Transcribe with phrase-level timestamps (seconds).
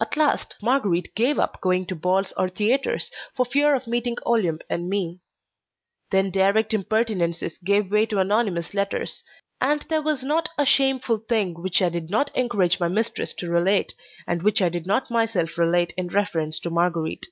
[0.00, 4.64] At last Marguerite gave up going to balls or theatres, for fear of meeting Olympe
[4.70, 5.20] and me.
[6.10, 9.22] Then direct impertinences gave way to anonymous letters,
[9.60, 13.50] and there was not a shameful thing which I did not encourage my mistress to
[13.50, 13.92] relate
[14.26, 17.26] and which I did not myself relate in reference to Marguerite.